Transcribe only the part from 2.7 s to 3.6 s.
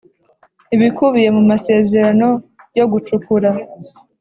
yo gucukura